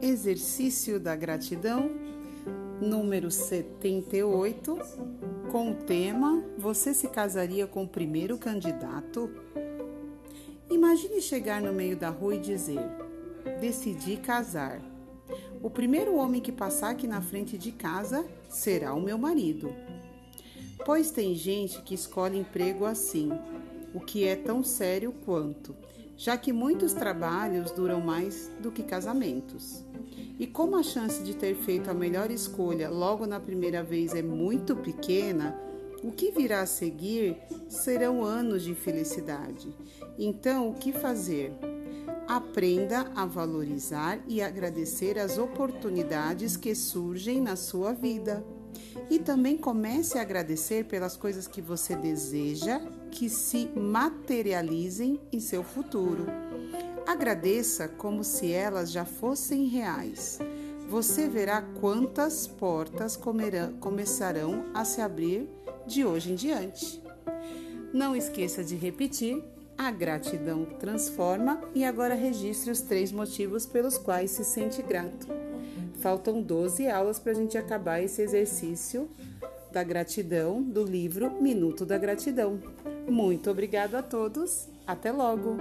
Exercício 0.00 1.00
da 1.00 1.16
Gratidão, 1.16 1.90
número 2.80 3.32
78, 3.32 4.78
com 5.50 5.72
o 5.72 5.74
tema 5.74 6.44
Você 6.56 6.94
se 6.94 7.08
casaria 7.08 7.66
com 7.66 7.82
o 7.82 7.88
primeiro 7.88 8.38
candidato? 8.38 9.28
Imagine 10.70 11.20
chegar 11.20 11.60
no 11.60 11.72
meio 11.72 11.96
da 11.96 12.10
rua 12.10 12.36
e 12.36 12.40
dizer: 12.40 12.80
Decidi 13.60 14.18
casar. 14.18 14.80
O 15.60 15.68
primeiro 15.68 16.14
homem 16.14 16.40
que 16.40 16.52
passar 16.52 16.90
aqui 16.90 17.08
na 17.08 17.20
frente 17.20 17.58
de 17.58 17.72
casa 17.72 18.24
será 18.48 18.94
o 18.94 19.00
meu 19.00 19.18
marido. 19.18 19.74
Pois 20.86 21.10
tem 21.10 21.34
gente 21.34 21.82
que 21.82 21.94
escolhe 21.94 22.38
emprego 22.38 22.84
assim, 22.84 23.30
o 23.92 23.98
que 23.98 24.24
é 24.24 24.36
tão 24.36 24.62
sério 24.62 25.12
quanto 25.24 25.74
já 26.18 26.36
que 26.36 26.52
muitos 26.52 26.92
trabalhos 26.92 27.70
duram 27.70 28.00
mais 28.00 28.50
do 28.60 28.72
que 28.72 28.82
casamentos. 28.82 29.84
E 30.36 30.48
como 30.48 30.76
a 30.76 30.82
chance 30.82 31.22
de 31.22 31.34
ter 31.34 31.54
feito 31.54 31.88
a 31.88 31.94
melhor 31.94 32.28
escolha 32.30 32.90
logo 32.90 33.24
na 33.24 33.38
primeira 33.38 33.84
vez 33.84 34.12
é 34.14 34.22
muito 34.22 34.74
pequena, 34.74 35.56
o 36.02 36.10
que 36.10 36.32
virá 36.32 36.62
a 36.62 36.66
seguir 36.66 37.38
serão 37.68 38.24
anos 38.24 38.64
de 38.64 38.74
felicidade. 38.74 39.72
Então, 40.18 40.68
o 40.68 40.74
que 40.74 40.92
fazer? 40.92 41.52
Aprenda 42.26 43.10
a 43.14 43.24
valorizar 43.24 44.20
e 44.26 44.42
agradecer 44.42 45.18
as 45.18 45.38
oportunidades 45.38 46.56
que 46.56 46.74
surgem 46.74 47.40
na 47.40 47.54
sua 47.54 47.92
vida. 47.92 48.44
E 49.10 49.18
também 49.18 49.56
comece 49.56 50.18
a 50.18 50.22
agradecer 50.22 50.84
pelas 50.84 51.16
coisas 51.16 51.46
que 51.46 51.60
você 51.60 51.96
deseja 51.96 52.80
que 53.10 53.28
se 53.28 53.70
materializem 53.74 55.20
em 55.32 55.40
seu 55.40 55.62
futuro. 55.62 56.26
Agradeça 57.06 57.88
como 57.88 58.22
se 58.22 58.52
elas 58.52 58.92
já 58.92 59.04
fossem 59.04 59.66
reais. 59.66 60.38
Você 60.88 61.28
verá 61.28 61.62
quantas 61.80 62.46
portas 62.46 63.16
comerão, 63.16 63.74
começarão 63.74 64.66
a 64.74 64.84
se 64.84 65.00
abrir 65.00 65.48
de 65.86 66.04
hoje 66.04 66.32
em 66.32 66.34
diante. 66.34 67.02
Não 67.92 68.14
esqueça 68.14 68.62
de 68.62 68.76
repetir: 68.76 69.42
a 69.76 69.90
gratidão 69.90 70.64
transforma 70.78 71.60
e 71.74 71.84
agora 71.84 72.14
registre 72.14 72.70
os 72.70 72.80
três 72.80 73.12
motivos 73.12 73.64
pelos 73.64 73.96
quais 73.96 74.30
se 74.32 74.44
sente 74.44 74.82
grato. 74.82 75.47
Faltam 75.98 76.40
12 76.40 76.88
aulas 76.88 77.18
para 77.18 77.32
a 77.32 77.34
gente 77.34 77.58
acabar 77.58 78.00
esse 78.00 78.22
exercício 78.22 79.08
da 79.72 79.82
gratidão 79.82 80.62
do 80.62 80.84
livro 80.84 81.30
Minuto 81.42 81.84
da 81.84 81.98
Gratidão. 81.98 82.60
Muito 83.08 83.50
obrigado 83.50 83.96
a 83.96 84.02
todos. 84.02 84.68
Até 84.86 85.10
logo! 85.10 85.56